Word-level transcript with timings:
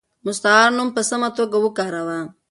مستعار 0.25 0.69
نوم 0.77 0.89
په 0.95 1.01
سمه 1.09 1.29
توګه 1.37 1.57
وکاروه. 1.61 2.19